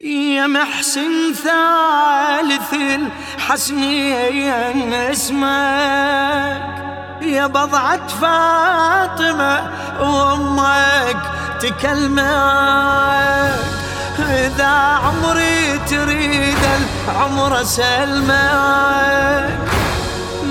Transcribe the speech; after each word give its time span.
يا 0.00 0.46
محسن 0.46 1.34
ثالث 1.34 2.72
الحسنين 3.40 4.92
اسمك. 4.94 5.48
يا 7.22 7.46
بضعة 7.46 8.06
فاطمة 8.06 9.70
وأمك 10.00 11.16
تكلمك. 11.60 12.28
إذا 14.18 14.66
عمري 15.04 15.78
تريد 15.90 16.64
العمر 17.08 17.62
سلمك 17.62 19.58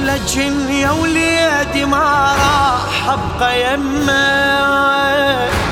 لكن 0.04 0.70
يا 0.70 0.92
وليدي 0.92 1.86
ما 1.86 2.36
راح 2.36 3.10
أبقى 3.10 3.74
يمك. 3.74 5.67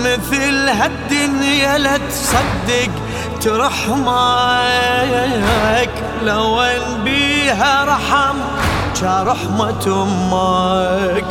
مثل 0.00 0.68
هالدنيا 0.68 1.78
لا 1.78 1.96
تصدق 1.96 2.90
ترحمك 3.40 4.10
لو 6.22 6.60
ان 6.60 7.04
بيها 7.04 7.84
رحم 7.84 8.36
رحمة 9.02 9.86
أمك. 9.86 11.24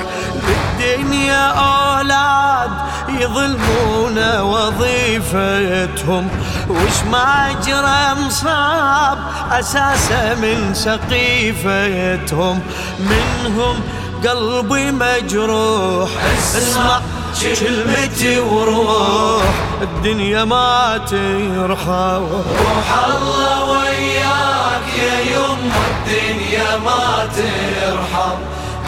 بالدنيا 0.47 1.47
أولاد 1.47 2.69
يظلمون 3.09 4.39
وظيفتهم 4.41 6.27
وش 6.69 7.03
ما 7.11 7.55
جرى 7.65 8.25
مصاب 8.25 9.17
أساسا 9.51 10.35
من 10.35 10.73
سقيفتهم. 10.73 12.61
منهم 12.99 13.81
قلبي 14.27 14.91
مجروح 14.91 16.09
اسمع. 16.57 16.99
كلمتي 17.39 18.39
وروح 18.39 19.43
الدنيا 19.81 20.43
ما 20.43 20.97
ترحم. 20.97 22.23
روح 22.59 22.89
الله 23.07 23.71
وياك 23.71 24.87
يا 24.99 25.19
يم 25.33 25.71
الدنيا 25.89 26.77
ما 26.85 27.29
ترحم. 27.35 28.37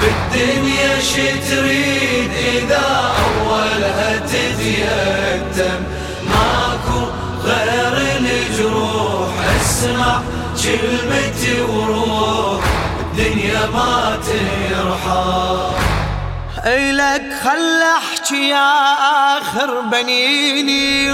بالدنيا 0.02 1.00
شي 1.00 1.32
تريد 1.32 2.32
إذا 2.54 3.14
أولها 3.24 4.18
تتيتم. 4.18 5.80
ماكو 6.30 7.02
غير 7.46 7.96
الجروح 7.98 9.32
اسمع 9.62 10.22
كلمتي 10.64 11.62
وروح. 11.62 12.64
الدنيا 13.02 13.70
ما 13.74 14.18
ترحم. 14.28 15.81
إلك 16.66 17.34
خل 17.44 17.82
أحكي 17.98 18.50
يا 18.50 18.74
آخر 19.38 19.82
بنيني. 19.82 21.12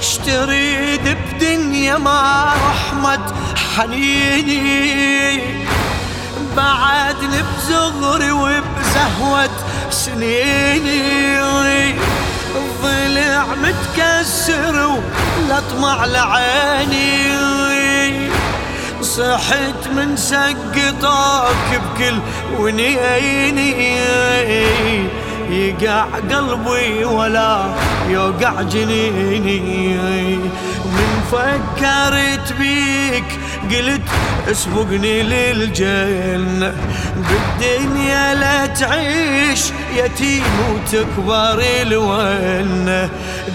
اشتريد 0.00 1.16
بدنيا 1.32 1.98
ما 1.98 2.44
رحمة 2.68 3.32
حنيني. 3.76 5.42
بعدني 6.56 7.42
بزغري 7.42 8.30
وبزهوة 8.30 9.50
سنيني. 9.90 11.40
الضلع 12.56 13.46
متكسر 13.46 15.00
ولطمع 15.48 16.04
لعيني. 16.04 17.67
صحت 19.02 19.88
من 19.96 20.16
سقطك 20.16 21.80
بكل 21.84 22.18
ونيني. 22.58 23.98
يقع 25.50 26.04
قلبي 26.30 27.04
ولا 27.04 27.60
يوقع 28.08 28.62
جنيني. 28.62 30.36
من 30.84 31.22
فكرت 31.32 32.52
بيك 32.58 33.24
قلت 33.70 34.02
اسبقني 34.50 35.22
للجنة. 35.22 36.74
بالدنيا 37.16 38.34
لا 38.34 38.66
تعيش 38.66 39.62
يتيم 39.96 40.44
وتكبر 40.74 41.62
الونة. 41.82 43.10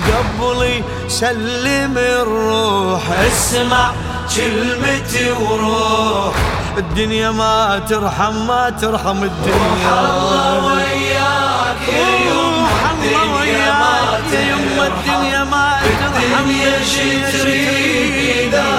قبلي 0.07 0.83
سلم 1.07 1.97
الروح 1.97 3.01
اسمع. 3.11 3.91
كلمتي 4.35 5.31
وروح. 5.31 6.33
الدنيا 6.77 7.31
ما 7.31 7.81
ترحم 7.89 8.47
ما 8.47 8.69
ترحم 8.69 9.23
الدنيا. 9.23 9.99
الله 9.99 10.65
وياك 10.65 11.83
يا 11.87 12.09
يوم 12.29 12.67
الدنيا 12.91 13.71
ما 13.83 13.95
ترحم. 14.31 14.77
الدنيا 14.91 15.43
ما 15.43 15.65
ترحم 15.83 16.39
الدنيا 16.39 16.75
شي 16.93 17.09
تريد 17.31 18.53
إذا 18.53 18.69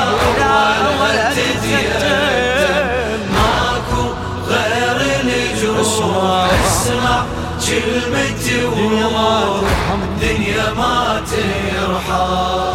تتيتم 1.37 3.21
ماكو 3.35 4.05
غير 4.49 4.99
الجروح 5.25 6.51
اسمع. 6.67 7.19
كلمتي 7.67 8.65
وروح. 8.65 9.69
الدنيا 10.03 10.67
ما 10.79 10.97
ترحم. 11.31 12.75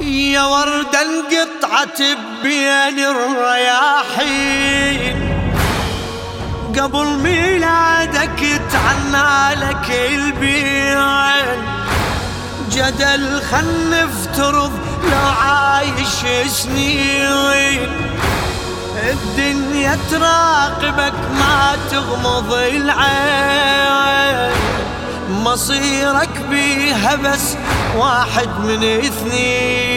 يا 0.00 0.44
وردة 0.44 1.00
انقطعت 1.68 2.02
بين 2.42 2.98
الرياحين. 2.98 4.58
قبل 6.78 7.06
ميلادك 7.06 8.60
تعنى 8.72 9.54
لك 9.54 9.90
البيان 9.90 11.58
جدل 12.70 13.42
خل 13.50 13.90
نفترض 13.90 14.72
لو 15.04 15.26
عايش 15.42 16.18
سنين. 16.52 17.90
الدنيا 18.96 19.98
تراقبك 20.10 21.14
ما 21.38 21.76
تغمض 21.90 22.52
العين. 22.52 23.78
مصيرك 25.30 26.40
بيها 26.50 27.14
بس 27.14 27.56
واحد 27.96 28.48
من 28.64 28.82
اثنين. 29.04 29.88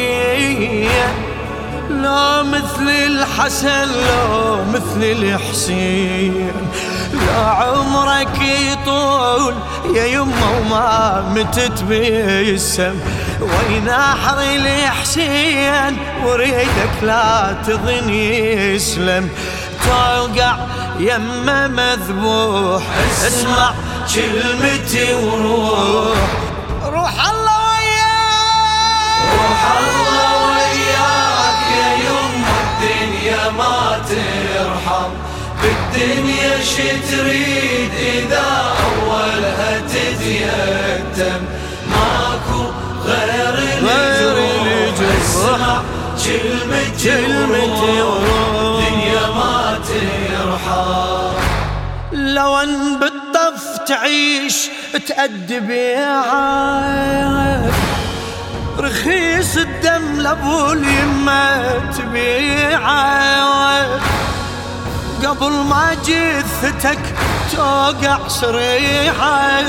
لا 1.91 2.43
مثل 2.43 2.87
الحسن 2.89 3.87
لا 3.87 4.55
مثل 4.73 5.03
الحسين. 5.03 6.51
لا 7.13 7.39
عمرك 7.39 8.41
يطول 8.41 9.55
يا 9.95 10.05
يما 10.05 10.49
وما 10.57 11.23
متت 11.35 11.83
بيسم 11.83 12.95
وين 13.41 13.89
احري 13.89 14.55
الحسين؟ 14.55 15.97
وريدك 16.25 16.95
لا 17.01 17.55
تظن 17.67 18.09
يسلم. 18.09 19.29
توقع 19.85 20.55
يما 20.99 21.67
مذبوح 21.67 22.83
اسمع 23.27 23.73
كلمتي 24.15 25.13
وروح. 25.13 26.17
روح 26.83 27.29
الله. 27.29 27.50
شي 36.63 36.89
تريد 37.11 37.91
إذا 37.99 38.73
أولها 38.83 39.81
تتيتم. 39.87 41.41
ماكو 41.89 42.61
غير 43.05 43.55
الجروح 43.57 44.97
اسمع 45.21 45.81
كلمتي 46.23 47.17
وروح 48.01 48.87
الدنيا 48.87 49.25
ما 49.35 49.79
ترحم. 49.87 51.33
لو 52.13 52.57
أن 52.57 52.99
بالطف 52.99 53.77
تعيش 53.87 54.57
تأدب 55.07 55.69
يا 55.69 56.21
رخيص 58.79 59.57
الدم 59.57 60.19
لأبو 60.19 60.71
اليمة 60.71 61.71
تبيعه. 61.97 63.31
قبل 65.25 65.51
ما 65.51 65.95
جثتك 66.61 66.99
توقع 67.55 68.27
صريحة. 68.27 69.61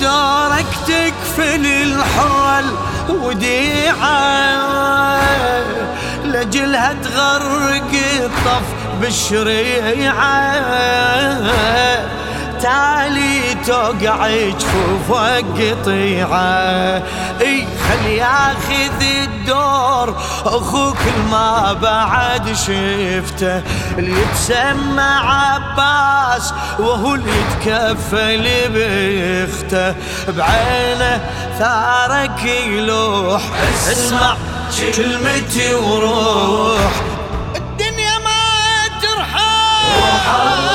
دورك 0.00 0.66
تكفل 0.86 1.66
الحرة 1.66 2.64
الوديعة 3.08 4.44
لجلها 6.24 6.92
تغرق 7.04 7.90
الطف 8.20 8.66
بالشريعة. 9.00 10.34
تالي 12.64 13.54
توقع 13.66 14.28
جفوف 14.28 15.12
قطيعة 15.12 17.02
إي 17.40 17.66
خل 17.88 18.06
ياخذ 18.06 19.02
الدور 19.02 20.16
أخوك 20.44 20.96
ما 21.30 21.72
بعد 21.72 22.52
شفته. 22.52 23.62
اللي 23.98 24.22
يتسمى 24.22 25.02
عباس 25.02 26.54
وهو 26.78 27.14
اللي 27.14 27.32
يتكفل 27.40 28.68
بيخته. 28.72 29.94
بعينه 30.28 31.20
ثارك 31.58 32.44
يلوح 32.44 33.42
اسمع 33.92 34.36
كلمتي 34.96 35.74
وروح. 35.74 36.90
الدنيا 37.56 38.18
ما 38.18 39.00
ترحم. 39.02 40.73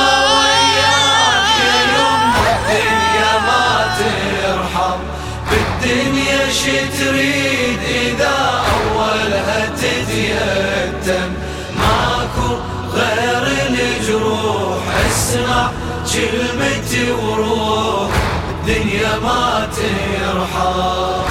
شي 6.52 6.88
تريد 6.88 7.80
إذا 7.90 8.64
أولها 8.74 9.70
تتيتم. 9.76 11.30
ماكو 11.78 12.50
غير 12.94 13.44
الجروح 13.70 14.82
اسمع 15.08 15.70
كلمتي 16.14 17.12
وروح. 17.12 18.12
الدنيا 18.50 19.20
ما 19.24 19.68
ترحم. 19.76 21.22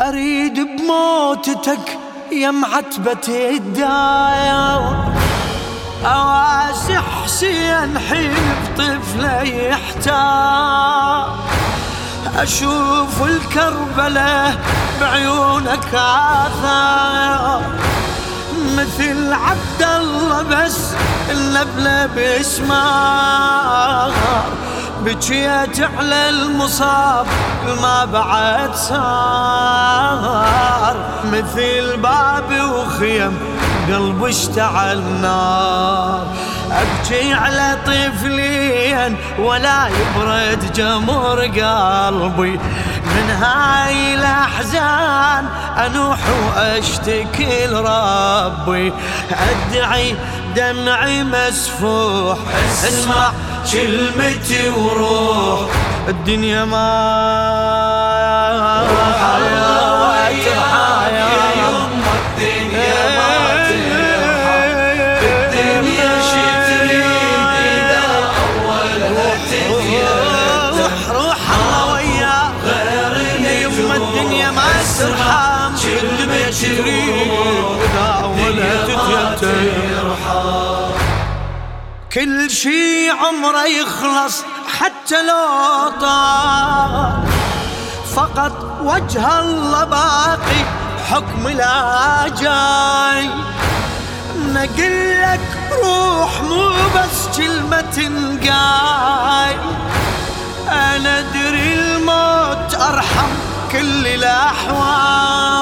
أريد 0.00 0.54
بموتتك 0.54 1.98
يا 2.32 2.50
معتبة 2.50 3.28
الداير 3.28 4.82
أواسي 6.04 6.98
حسين 6.98 7.98
حيب 8.08 8.58
طفله 8.78 9.42
يحتار. 9.42 11.38
أشوف 12.42 13.22
الكربلة 13.22 14.56
بعيونك 15.00 15.94
آثار 15.94 17.62
مثل 18.76 19.32
عبد 19.32 19.82
الله 19.82 20.42
بس 20.42 20.94
النبلة 21.30 22.06
بسمار 22.16 24.12
بجيت 25.04 25.80
على 25.98 26.28
المصاب 26.28 27.26
ما 27.82 28.04
بعد 28.04 28.74
صار. 28.74 30.16
مثل 31.24 31.96
باب 31.96 32.70
وخيم 32.72 33.38
قلب 33.88 34.24
اشتعل 34.24 35.02
نار. 35.22 36.26
أبكي 36.72 37.32
على 37.32 37.78
طفلين 37.86 39.16
ولا 39.38 39.88
يبرد 39.88 40.72
جمر 40.72 41.40
قلبي. 41.40 42.60
من 43.04 43.30
هاي 43.42 44.14
الأحزان 44.14 45.44
أنوح 45.86 46.18
وأشتكي 46.46 47.66
لربي. 47.66 48.92
أدعي 49.30 50.14
دمعي 50.56 51.24
مسفوح 51.24 52.38
أسمع 52.88 53.32
كلمتي 53.72 54.68
وروح. 54.68 55.60
الدنيا 56.08 56.64
ما 56.64 57.87
الدنيا 74.08 74.50
ما 74.50 74.62
ترحم 74.98 75.72
كلمة 75.82 76.50
تريد 76.50 77.28
تتيتم 78.86 80.14
كل 82.12 82.50
شي 82.50 83.10
عمره 83.10 83.64
يخلص 83.64 84.42
حتى 84.78 85.22
لو 85.22 85.88
طال. 86.00 87.22
فقط 88.16 88.80
وجه 88.82 89.40
الله 89.40 89.84
باقي 89.84 90.60
حكم 91.10 91.48
لا 91.48 92.28
جاي. 92.40 93.28
نقلك 94.36 95.40
روح 95.84 96.42
مو 96.42 96.68
بس 96.96 97.36
كلمة 97.36 97.80
تنقاي 97.80 99.56
أنا 100.68 101.18
أدري 101.18 101.74
الموت 101.74 102.74
أرحم 102.74 103.47
كل 103.72 104.06
الأحوال 104.06 105.58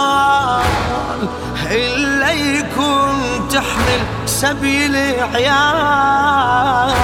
إلا 1.70 2.31
يكون 2.31 3.49
تحمل 3.50 4.00
سبيل 4.26 4.97
عيال. 5.35 6.94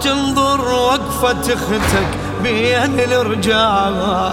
تنظر 0.00 0.60
وقفة 0.60 1.54
أختك 1.54 2.08
بين 2.42 3.00
الرجال. 3.00 4.32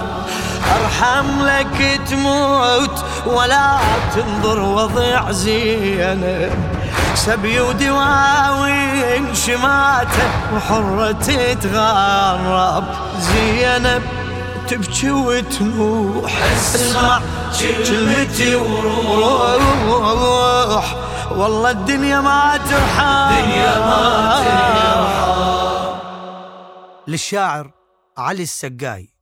أرحم 0.76 1.46
لك 1.46 2.02
تموت 2.10 3.06
ولا 3.26 3.78
تنظر 4.16 4.60
وضع 4.60 5.32
زينب. 5.32 6.54
سبي 7.16 7.60
ودواوين 7.60 9.36
شماته 9.36 10.30
وحرة 10.56 11.12
تتغرب 11.12 12.84
زينب 13.20 14.02
تبكي 14.70 15.12
وتنوح 15.12 16.44
اسمع 16.44 17.22
كلمتي 17.60 18.56
وروح. 18.56 19.56
روح 20.70 20.96
والله 21.32 21.72
الدنيا 21.72 22.22
ما 22.22 22.58
ترحم. 22.70 23.04
الدنيا 23.04 23.80
ما 23.80 24.44
ترحم. 24.44 25.06
للشاعر 27.08 27.72
علي 28.18 28.44
السقاي. 28.44 29.15